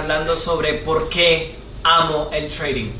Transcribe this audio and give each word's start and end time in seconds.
hablando 0.00 0.34
sobre 0.34 0.74
por 0.74 1.10
qué 1.10 1.54
amo 1.84 2.30
el 2.32 2.48
trading. 2.48 2.90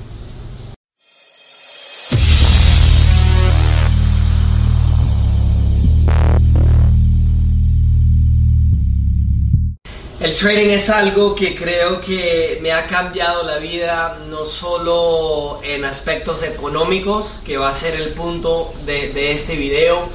El 10.20 10.34
trading 10.34 10.68
es 10.68 10.90
algo 10.90 11.34
que 11.34 11.56
creo 11.56 11.98
que 12.02 12.58
me 12.60 12.72
ha 12.72 12.86
cambiado 12.86 13.42
la 13.42 13.56
vida, 13.56 14.18
no 14.28 14.44
solo 14.44 15.60
en 15.62 15.86
aspectos 15.86 16.42
económicos, 16.42 17.40
que 17.46 17.56
va 17.56 17.70
a 17.70 17.72
ser 17.72 17.94
el 17.94 18.10
punto 18.10 18.74
de, 18.84 19.32
este 19.32 19.56
video. 19.56 20.06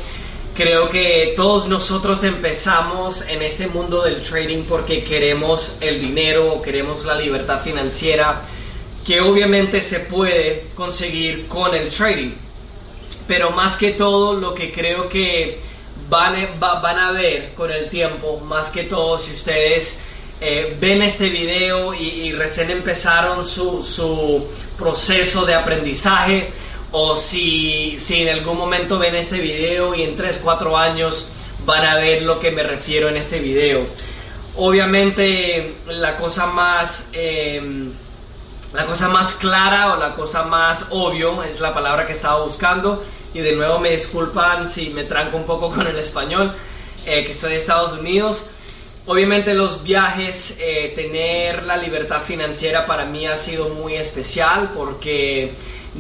Creo 0.56 0.90
que 0.90 1.34
todos 1.36 1.68
nosotros 1.68 2.24
empezamos 2.24 3.22
en 3.28 3.42
este 3.42 3.68
mundo 3.68 4.02
del 4.04 4.22
trading 4.22 4.64
porque 4.64 5.04
queremos 5.04 5.76
el 5.82 6.00
dinero, 6.00 6.62
queremos 6.62 7.04
la 7.04 7.16
libertad 7.16 7.62
financiera, 7.62 8.42
que 9.06 9.20
obviamente 9.20 9.82
se 9.82 10.00
puede 10.00 10.68
conseguir 10.74 11.48
con 11.48 11.76
el 11.76 11.90
trading. 11.90 12.32
Pero 13.28 13.52
más 13.52 13.76
que 13.76 13.92
todo 13.92 14.34
lo 14.34 14.56
que 14.56 14.72
creo 14.72 15.10
que 15.10 15.60
van, 16.08 16.36
van 16.58 17.00
a 17.00 17.12
ver 17.12 17.54
con 17.54 17.70
el 17.70 17.90
tiempo, 17.90 18.40
más 18.40 18.70
que 18.70 18.84
todo 18.84 19.18
si 19.18 19.34
ustedes 19.34 20.00
eh, 20.40 20.78
ven 20.80 21.02
este 21.02 21.28
video 21.28 21.94
y, 21.94 22.32
recién 22.32 22.72
empezaron 22.72 23.46
su, 23.46 23.84
su, 23.84 24.48
proceso 24.78 25.46
de 25.46 25.54
aprendizaje 25.54 26.50
o 26.92 27.16
si, 27.16 27.98
si 28.00 28.22
en 28.22 28.30
algún 28.30 28.58
momento 28.58 28.98
ven 28.98 29.16
este 29.16 29.40
video 29.40 29.96
y 29.96 30.04
en 30.04 30.16
3, 30.16 30.40
4 30.44 30.78
años 30.78 31.28
van 31.66 31.86
a 31.86 31.96
ver 31.96 32.22
lo 32.22 32.40
que 32.40 32.52
me 32.52 32.64
refiero 32.64 33.10
en 33.10 33.18
este 33.18 33.40
video. 33.40 33.86
Obviamente 34.56 35.76
la 35.88 36.18
cosa 36.18 36.48
más... 36.48 37.10
Em, 37.14 37.92
la 38.74 38.86
cosa 38.86 39.08
más 39.08 39.34
clara 39.36 39.94
o 39.94 39.96
la 39.96 40.14
cosa 40.14 40.44
más 40.44 40.86
obvio 40.90 41.44
es 41.44 41.62
la 41.62 41.74
palabra 41.74 42.06
que 42.06 42.12
estaba 42.12 42.44
buscando 42.44 43.06
y 43.34 43.40
de 43.40 43.54
nuevo 43.54 43.80
me 43.80 43.92
disculpan 43.92 44.68
si 44.68 44.90
me 44.90 45.06
tranco 45.06 45.38
un 45.38 45.46
poco 45.46 45.70
con 45.74 45.88
el 45.88 45.98
español, 45.98 46.54
eh, 47.06 47.26
que 47.26 47.34
soy 47.34 47.52
de 47.52 47.58
Estados 47.58 47.98
Unidos. 47.98 48.46
Obviamente 49.08 49.54
los 49.54 49.84
viajes, 49.84 50.56
eh, 50.60 50.92
tener 50.96 51.64
la 51.64 51.78
libertad 51.78 52.22
financiera 52.24 52.86
para 52.86 53.06
mí 53.06 53.28
ha 53.28 53.38
sido 53.38 53.70
muy 53.70 53.96
especial 53.96 54.72
porque 54.76 55.54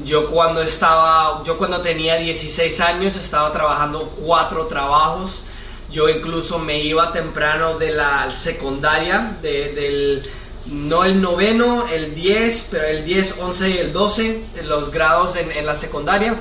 yo 0.04 0.30
cuando 0.30 0.62
estaba, 0.62 1.42
yo 1.44 1.58
cuando 1.58 1.82
tenía 1.82 2.18
16 2.18 2.82
años 2.82 3.16
estaba 3.16 3.52
trabajando 3.52 4.14
cuatro 4.22 4.68
trabajos. 4.68 5.42
Yo 5.92 6.10
incluso 6.10 6.60
me 6.60 6.82
iba 6.82 7.14
temprano 7.14 7.78
de 7.78 7.92
la 7.92 8.36
secundaria, 8.36 9.38
del 9.42 10.24
no 10.66 11.04
el 11.04 11.22
noveno, 11.22 11.88
el 11.88 12.16
10, 12.16 12.70
pero 12.72 12.88
el 12.88 13.06
10, 13.06 13.36
11 13.40 13.70
y 13.70 13.78
el 13.78 13.94
12, 13.94 14.42
los 14.64 14.92
grados 14.92 15.36
en, 15.36 15.66
la 15.66 15.78
secundaria. 15.78 16.36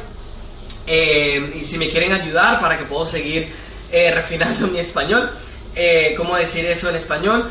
Eh, 0.86 1.61
y 1.61 1.64
si 1.64 1.78
me 1.78 1.91
quieren 1.91 2.12
ayudar 2.12 2.61
para 2.61 2.78
que 2.78 2.84
puedo 2.84 3.05
seguir 3.05 3.52
eh, 3.92 4.11
refinando 4.12 4.66
mi 4.72 4.78
español, 4.78 5.30
eh, 5.74 6.14
¿cómo 6.16 6.36
decir 6.36 6.64
eso 6.66 6.89
en 6.89 6.96
español? 6.96 7.50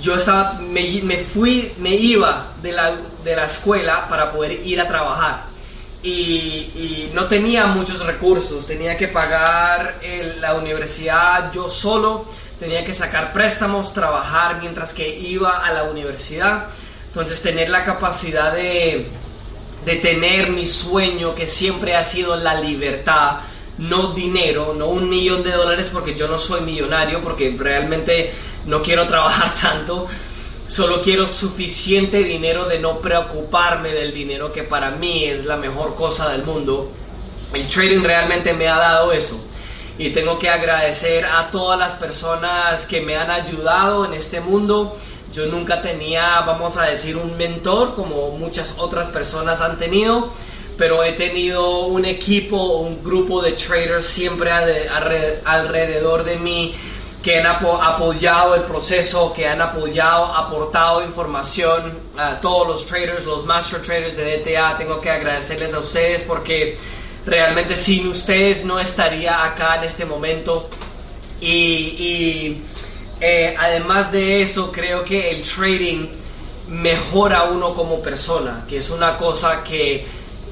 Yo 0.00 0.14
estaba, 0.14 0.54
me, 0.54 1.00
me, 1.02 1.18
fui, 1.18 1.72
me 1.78 1.94
iba 1.94 2.52
de 2.62 2.72
la, 2.72 2.96
de 3.24 3.36
la 3.36 3.46
escuela 3.46 4.08
para 4.08 4.32
poder 4.32 4.66
ir 4.66 4.80
a 4.80 4.88
trabajar. 4.88 5.44
Y, 6.02 7.10
no 7.12 7.26
tenía 7.26 7.66
muchos 7.66 8.04
recursos, 8.04 8.66
tenía 8.66 8.96
que 8.96 9.08
pagar 9.08 9.96
la 10.40 10.54
universidad 10.54 11.50
yo 11.52 11.68
solo 11.68 12.26
tenía 12.58 12.84
que 12.84 12.92
sacar 12.92 13.32
préstamos, 13.32 13.92
trabajar 13.92 14.58
mientras 14.60 14.92
que 14.92 15.08
iba 15.08 15.64
a 15.64 15.72
la 15.72 15.84
universidad. 15.84 16.66
Entonces 17.08 17.40
tener 17.40 17.68
la 17.68 17.84
capacidad 17.84 18.52
de, 18.52 19.06
de 19.84 19.96
tener 19.96 20.50
mi 20.50 20.66
sueño 20.66 21.34
que 21.34 21.46
siempre 21.46 21.96
ha 21.96 22.04
sido 22.04 22.36
la 22.36 22.60
libertad, 22.60 23.38
no 23.78 24.12
dinero, 24.12 24.74
no 24.76 24.88
un 24.88 25.08
millón 25.08 25.42
de 25.42 25.52
dólares 25.52 25.88
porque 25.92 26.14
yo 26.14 26.28
no 26.28 26.38
soy 26.38 26.60
millonario, 26.62 27.22
porque 27.22 27.54
realmente 27.58 28.32
no 28.66 28.82
quiero 28.82 29.06
trabajar 29.06 29.54
tanto, 29.62 30.06
solo 30.68 31.00
quiero 31.02 31.28
suficiente 31.28 32.22
dinero 32.22 32.66
de 32.66 32.78
no 32.78 32.98
preocuparme 32.98 33.92
del 33.92 34.12
dinero 34.12 34.52
que 34.52 34.64
para 34.64 34.90
mí 34.90 35.24
es 35.24 35.44
la 35.44 35.56
mejor 35.56 35.94
cosa 35.94 36.28
del 36.28 36.42
mundo. 36.42 36.90
El 37.54 37.66
trading 37.68 38.02
realmente 38.02 38.52
me 38.52 38.68
ha 38.68 38.76
dado 38.76 39.12
eso 39.12 39.40
y 39.98 40.10
tengo 40.10 40.38
que 40.38 40.48
agradecer 40.48 41.26
a 41.26 41.50
todas 41.50 41.78
las 41.78 41.94
personas 41.94 42.86
que 42.86 43.00
me 43.00 43.16
han 43.16 43.30
ayudado 43.30 44.04
en 44.04 44.14
este 44.14 44.40
mundo. 44.40 44.96
Yo 45.34 45.46
nunca 45.46 45.82
tenía, 45.82 46.40
vamos 46.40 46.76
a 46.76 46.84
decir, 46.84 47.16
un 47.16 47.36
mentor 47.36 47.94
como 47.94 48.30
muchas 48.30 48.74
otras 48.78 49.08
personas 49.08 49.60
han 49.60 49.76
tenido, 49.76 50.32
pero 50.78 51.02
he 51.02 51.12
tenido 51.12 51.86
un 51.86 52.04
equipo, 52.04 52.78
un 52.78 53.02
grupo 53.02 53.42
de 53.42 53.52
traders 53.52 54.06
siempre 54.06 54.50
alrededor 54.52 56.22
de 56.22 56.36
mí 56.36 56.74
que 57.22 57.36
han 57.36 57.46
apoyado 57.48 58.54
el 58.54 58.62
proceso, 58.62 59.32
que 59.32 59.48
han 59.48 59.60
apoyado, 59.60 60.26
aportado 60.26 61.02
información 61.02 61.98
a 62.16 62.38
todos 62.38 62.68
los 62.68 62.86
traders, 62.86 63.26
los 63.26 63.44
master 63.44 63.82
traders 63.82 64.16
de 64.16 64.38
DTA. 64.38 64.78
Tengo 64.78 65.00
que 65.00 65.10
agradecerles 65.10 65.74
a 65.74 65.80
ustedes 65.80 66.22
porque 66.22 66.78
realmente 67.26 67.76
sin 67.76 68.06
ustedes 68.06 68.64
no 68.64 68.78
estaría 68.78 69.44
acá 69.44 69.76
en 69.78 69.84
este 69.84 70.04
momento. 70.04 70.70
Y, 71.40 72.58
eh, 73.20 73.56
además 73.58 74.12
de 74.12 74.42
eso, 74.42 74.70
creo 74.70 75.04
que 75.04 75.30
el 75.30 75.42
trading 75.42 76.06
mejora 76.68 77.44
uno 77.44 77.74
como 77.74 78.00
persona, 78.00 78.64
que 78.68 78.76
es 78.76 78.90
una 78.90 79.16
cosa 79.16 79.64
que 79.64 80.06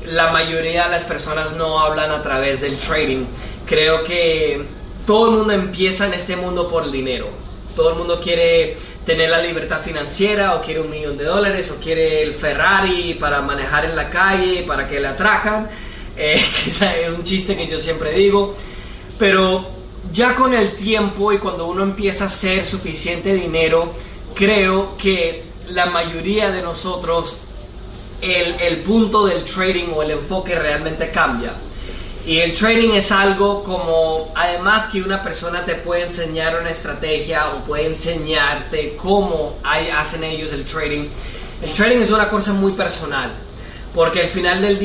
la 0.07 0.31
mayoría 0.31 0.85
de 0.85 0.91
las 0.91 1.05
personas 1.05 1.53
no 1.53 1.81
hablan 1.81 2.11
a 2.11 2.23
través 2.23 2.61
del 2.61 2.79
trading. 2.79 3.25
Creo 3.67 4.05
que 4.05 4.63
todo 5.07 5.31
el 5.31 5.37
mundo 5.39 5.53
empieza 5.53 6.07
en 6.07 6.15
este 6.15 6.37
mundo 6.37 6.69
por 6.69 6.85
el 6.85 6.93
dinero. 6.93 7.29
Todo 7.75 7.91
el 7.91 7.97
mundo 7.97 8.21
quiere 8.21 8.77
tener 9.05 9.31
la 9.31 9.41
libertad 9.41 9.81
financiera 9.83 10.55
o 10.55 10.63
quiere 10.63 10.81
un 10.81 10.91
millón 10.91 11.17
de 11.17 11.25
dólares 11.25 11.71
o 11.71 11.81
quiere 11.81 12.23
el 12.23 12.35
Ferrari 12.35 13.15
para 13.15 13.41
manejar 13.41 13.85
en 13.85 13.95
la 13.95 14.11
calle, 14.11 14.65
para 14.67 14.89
que 14.89 15.01
le 15.01 15.09
atracan 15.09 15.69
eh, 16.17 16.43
es 16.67 17.11
un 17.11 17.23
chiste 17.23 17.57
que 17.57 17.67
yo 17.67 17.79
siempre 17.79 18.13
digo, 18.13 18.57
pero 19.19 19.67
ya 20.13 20.35
con 20.35 20.55
el 20.55 20.73
tiempo 20.73 21.33
y 21.33 21.39
cuando 21.39 21.67
uno 21.67 21.83
empieza 21.83 22.25
a 22.25 22.27
hacer 22.29 22.65
suficiente 22.65 23.35
dinero, 23.35 23.93
creo 24.35 24.97
que 24.97 25.45
la 25.69 25.87
mayoría 25.87 26.51
de 26.51 26.63
nosotros 26.63 27.37
el, 28.21 28.61
el 28.61 28.77
punto 28.79 29.27
del 29.27 29.45
trading 29.45 29.89
o 29.95 30.03
el 30.03 30.13
enfoque 30.13 30.55
realmente 30.59 31.11
cambia. 31.11 31.55
Y 32.27 32.41
el 32.41 32.55
trading 32.55 32.91
es 32.95 33.13
algo 33.13 33.63
como, 33.63 34.33
además 34.35 34.89
que 34.89 35.01
una 35.01 35.23
persona 35.23 35.65
te 35.65 35.77
puede 35.77 36.07
enseñar 36.07 36.59
una 36.61 36.71
estrategia 36.71 37.51
o 37.51 37.65
puede 37.65 37.87
enseñarte 37.87 38.97
cómo 38.97 39.59
hay, 39.63 39.91
hacen 39.91 40.25
ellos 40.25 40.53
el 40.53 40.65
trading. 40.65 41.05
El 41.63 41.73
trading 41.73 41.99
es 41.99 42.11
una 42.11 42.29
cosa 42.29 42.53
muy 42.53 42.73
personal, 42.73 43.31
porque 43.95 44.23
al 44.23 44.29
final 44.29 44.61
del 44.61 44.77
día 44.77 44.85